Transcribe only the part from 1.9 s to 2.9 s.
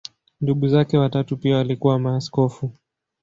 maaskofu.